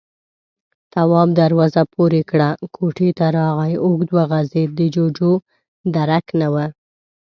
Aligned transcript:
تواب 0.93 1.29
دروازه 1.41 1.81
پورې 1.95 2.21
کړه، 2.29 2.49
کوټې 2.75 3.09
ته 3.19 3.25
راغی، 3.37 3.73
اوږد 3.85 4.09
وغځېد، 4.17 4.69
د 4.75 4.81
جُوجُو 4.93 5.33
درک 5.95 6.25
نه 6.39 6.47
و. 6.53 6.55